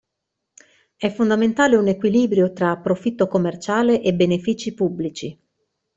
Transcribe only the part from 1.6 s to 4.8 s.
un equilibrio tra profitto commerciale e benefici